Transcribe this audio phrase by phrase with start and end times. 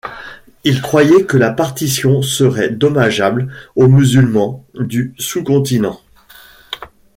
[0.63, 6.01] Il croyait que la partition serait dommageable aux musulmans du sous-continent.